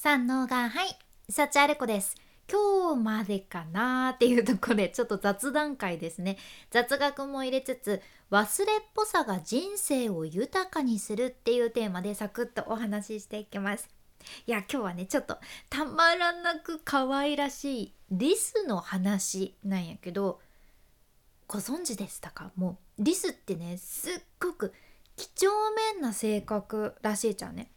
[0.00, 0.96] 三能がはい
[1.28, 2.14] 幸あれ子です。
[2.48, 6.38] 今日までかなっていうところでちょっと雑談会ですね。
[6.70, 8.00] 雑学も入れつつ
[8.30, 13.88] 忘れっぽさが人生を豊かにするっていうテーマでサクッとお話ししていきます。
[14.46, 15.36] いや今日はねちょっと
[15.68, 20.38] たまらなく可愛らしいリスの話なんやけど
[21.48, 22.52] ご存知でしたか？
[22.54, 24.72] もうリスってねすっごく
[25.16, 25.48] 几帳
[25.96, 27.72] 面な性格らしいじゃんね。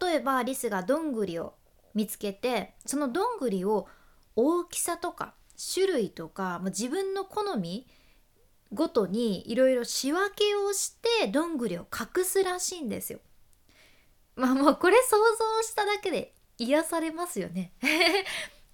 [0.00, 1.54] 例えばリスがどんぐりを
[1.94, 3.86] 見つけてそのどんぐりを
[4.36, 5.34] 大きさとか
[5.74, 7.86] 種類とか自分の好み
[8.72, 13.20] ごとにいろいろ仕分けをしてどんぐりを隠すらしいんですよ。
[14.34, 17.72] まあもうこれ想像しただけで癒されますよね。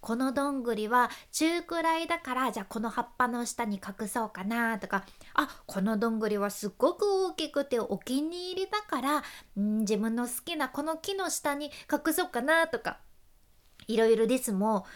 [0.01, 9.19] このどんぐりは中くらいだからじゃあこの葉っぱの下に隠そうかなとかあこのどんぐりはすっごく大きくてお気に入りだから
[9.61, 12.98] ん自分の好きなこの木の下に隠そうかなとか
[13.87, 14.87] いろいろリスも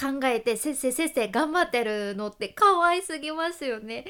[0.00, 4.04] 考えてせっせせっせ頑張ってるのって可愛すぎますよね。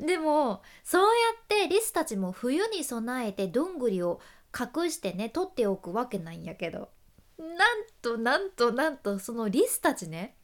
[0.00, 1.08] でもそうや
[1.42, 4.20] ってリスたちも冬に備えてどんぐりを
[4.58, 6.88] 隠してね取っておくわけなんやけど
[7.38, 7.58] なん
[8.02, 10.34] となんとなんとそのリスたちね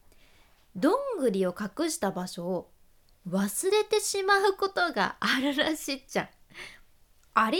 [0.75, 2.69] どんぐりを隠した場所を
[3.29, 6.29] 忘れてしまうことがあるらしいっちゃ
[7.35, 7.59] あれ？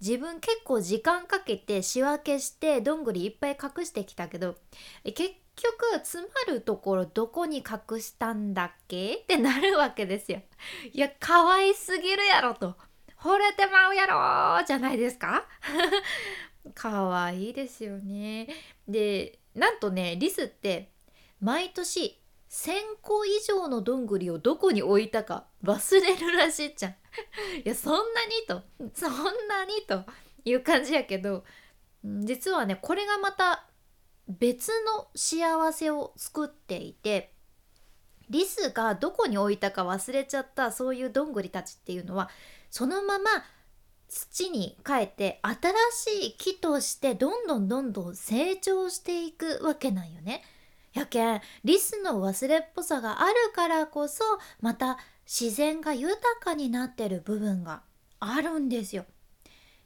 [0.00, 4.56] 自分結構時間かけて仕分けしてどんぐりいっぱい隠してきたけど
[5.04, 9.14] 結局詰まるところどこに隠したんだっけ？
[9.14, 10.40] ってなるわけですよ。
[10.92, 12.76] いや可愛すぎるやろと。
[13.20, 15.44] 惚れてまうやろじゃないですか？
[16.74, 18.48] 可愛いですよね。
[18.86, 20.90] でなんとねリスって
[21.40, 22.18] 毎年
[22.50, 26.92] 1,000個以上のどんぐりをどこに置いたか忘れるらしいじゃん。
[27.64, 28.62] いやそんなにと
[28.94, 29.12] そん
[29.48, 30.04] なにと
[30.44, 31.44] いう感じやけど
[32.02, 33.66] 実はねこれがまた
[34.28, 37.32] 別の幸せを作っていて
[38.30, 42.28] リスがどこに置いたか忘れちゃったそういうどんぐりたちっていうのは
[42.70, 43.30] そのまま
[44.08, 50.42] 土に変えて新しい木としてどんどんどんどん成長していくわけなんよね。
[50.94, 54.24] やけんリスの忘れっぽさがあるからこそ
[54.60, 57.82] また自然が豊かになってる部分が
[58.18, 59.04] あるんですよ。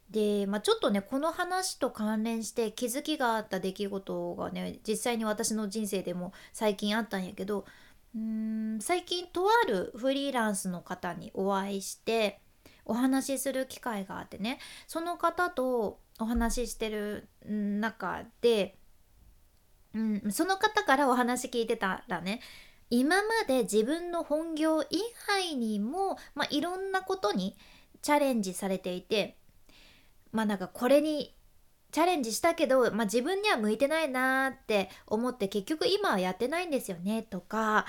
[0.09, 7.65] で、まあ、ちょっとねこの話と関連して気づきがあった出来事がね実際に私の人生でも最近あったんやけど
[8.15, 12.39] うーん最近とあるフリーランスの方にお会いして
[12.85, 14.59] お話しする機会があってね。
[14.87, 18.77] その方とお話ししてる中で
[19.95, 22.41] うん、その方からお話聞いてたらね
[22.89, 24.87] 今まで自分の本業以
[25.27, 27.55] 外にも、まあ、いろんなことに
[28.01, 29.37] チャレンジされていて
[30.31, 31.35] まあなんかこれに
[31.91, 37.85] チャレンジしたけど、まあ、自分には向いてないなーって思って結局今はやってないんですよねとか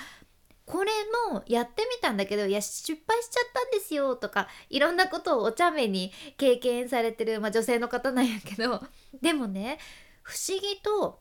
[0.67, 0.91] これ
[1.31, 8.83] もやってみたんだけどいや失敗しちゃったんですよとかいろんなことをお茶目に経験されてる、まあ、女性の方なんやけど
[9.21, 9.79] でもね
[10.23, 11.21] 不思議と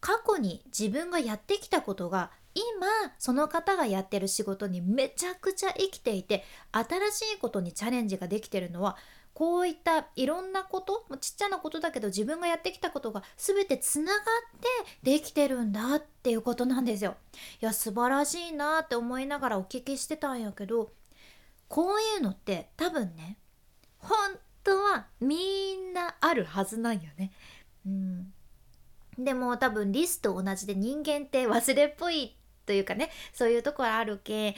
[0.00, 2.86] 過去に自分がやってきたことが今
[3.18, 8.96] その方がやってる仕事にめちゃくちゃ生きていて新しいことにチャレンジができてるのは
[9.36, 14.22] こういったいろんなことちっちゃなことだけど自分がやってきたことが全てつながっ
[15.02, 17.16] てできてるんだっていうことなんですよ。
[17.60, 20.90] いや素晴らしいなって思いながらお聞きしてたんやけど
[21.68, 23.36] こういうのって多分ね
[23.98, 24.16] 本
[24.64, 27.30] 当はみんなあるはずなんよね。
[27.84, 28.32] うん
[29.18, 34.56] でも多分リスと同じで人間って忘れっぽいというかねそういうところあるけ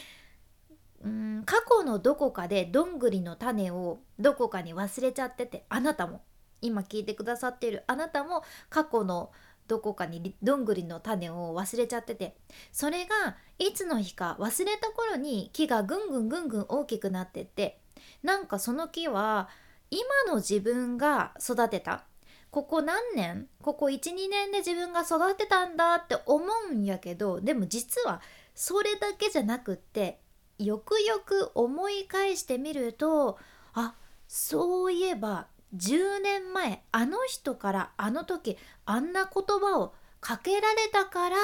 [1.04, 6.22] うん過去のどこかでどんぐりの種をどこかに忘れちゃっててあなたも
[6.60, 9.30] 今聞いてくださっているあなたも過去の
[9.68, 12.36] どこかにどんぐりの種を忘れちゃってて
[12.72, 17.80] それがいつの日か忘れた頃に木がぐんぐんぐんぐん大きくなってって
[18.22, 19.48] なんかその木は
[19.90, 22.04] 今の自分が育てた。
[22.50, 23.46] ここ何年？
[23.60, 28.22] ここ12年で自分が育てたんだって思うんやけどでも実は
[28.54, 30.20] それだけじゃなくって
[30.58, 33.38] よくよく思い返してみると
[33.74, 33.94] あ
[34.26, 35.46] そういえば
[35.76, 41.36] 10年前あの人からあの時あんな言葉をかけられたから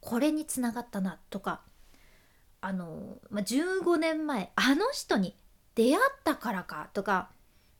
[0.00, 1.60] これにつながったなとか
[2.60, 5.36] あの、まあ、15年前あの人に
[5.74, 7.28] 出会ったからかとか、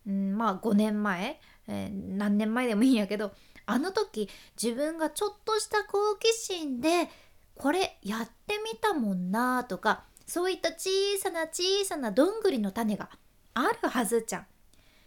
[0.06, 3.32] うん、まあ5年前えー、何年前でもいいんやけど
[3.66, 4.28] あの時
[4.60, 7.08] 自分がちょっとした好奇心で
[7.56, 13.08] これやってみたもんなとかそういった小さな小さなどんぐりの種が
[13.54, 14.46] あるはずじゃん。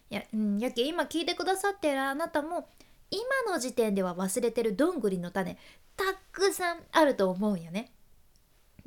[0.09, 2.67] や,、うん、やけ今聞いてくださってるあなたも
[3.11, 5.57] 今の時点では忘れてるどんぐりの種
[5.95, 7.91] たくさんあると思うんよね。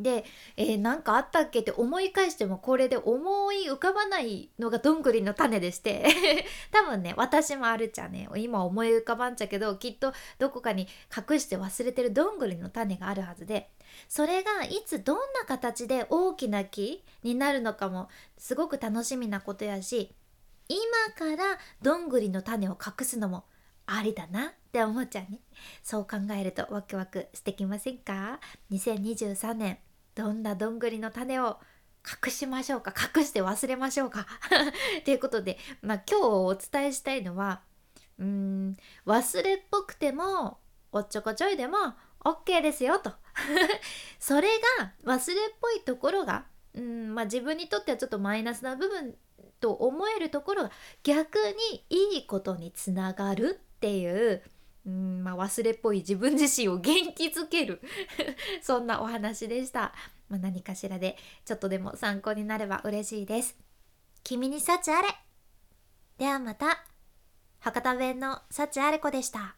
[0.03, 0.25] で、
[0.57, 6.05] えー、なんかあったっけって思い返してもこれで思い浮かばないのがどんぐりの種でして。
[6.73, 8.29] 多分ね私もあるっちゃね。
[8.37, 13.71] 今思い浮かばんちゃけどきっとどこかに隠して忘れてるどんぐりの種があるはずで。
[14.09, 18.09] それがいつどんな形で大きな木になるのかも
[18.39, 20.15] すごく楽しみなことやし
[20.69, 20.81] 今
[21.15, 23.45] からどんぐりの種を隠すのも
[23.87, 25.41] ありだなって思っちゃうね。
[25.83, 28.41] そう考えるとワクワクしてきませんか
[28.71, 29.79] ？2023年。
[30.15, 31.59] どんなどんぐりの種を
[32.25, 32.93] 隠しましょうか？
[33.17, 34.27] 隠して忘れましょうか？
[35.05, 37.63] ということで、まあ、今日お伝えしたいのは
[38.19, 38.77] うん
[39.07, 40.59] 忘れっぽくても
[40.93, 41.77] おっちょこちょいでも
[42.21, 43.13] OK ですよと。
[44.21, 44.49] それ
[44.79, 46.45] が忘れっぽいところが
[46.75, 49.17] うん、まあ、自分にとってはちょっとマイナスな部分
[49.61, 50.73] と思えるところが
[51.03, 51.39] 逆
[51.71, 54.43] にいいことにつながるっていう
[54.85, 57.81] うんまあ、忘れっぽい自分自身を元気づける
[58.65, 59.93] そんなお話でした、
[60.29, 63.57] まあ、何かしらでちょっとでも参考になれば嬉しいです。
[64.25, 65.09] 君に幸あれ。
[66.17, 66.85] ではまた。
[67.59, 69.57] 博多弁の幸あれ子でした。